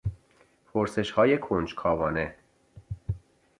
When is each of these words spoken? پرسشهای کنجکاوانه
پرسشهای 0.73 1.37
کنجکاوانه 1.37 2.35